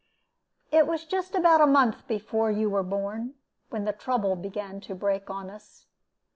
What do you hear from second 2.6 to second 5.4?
were born, when the trouble began to break